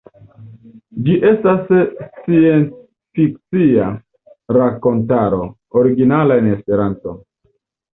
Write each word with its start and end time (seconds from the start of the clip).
Ĝi 1.07 1.17
estas 1.31 1.69
sciencfikcia 2.23 3.93
rakontaro, 4.61 5.43
originala 5.87 6.45
en 6.45 6.55
esperanto. 6.59 7.21